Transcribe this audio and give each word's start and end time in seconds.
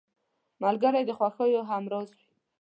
ملګری 0.63 1.01
د 1.05 1.09
خوښیو 1.17 1.61
همراز 1.71 2.09
وي 2.17 2.27